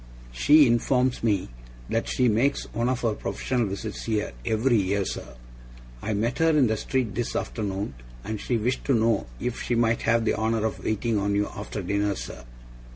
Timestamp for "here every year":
4.05-5.05